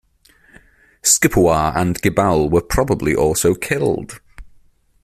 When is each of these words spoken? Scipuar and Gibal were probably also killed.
Scipuar 1.03 1.77
and 1.77 2.01
Gibal 2.01 2.49
were 2.49 2.63
probably 2.63 3.13
also 3.13 3.53
killed. 3.53 4.19